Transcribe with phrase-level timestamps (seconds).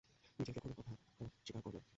[0.39, 1.83] মিচেলকে খুনের কথা তো স্বীকার করলোই।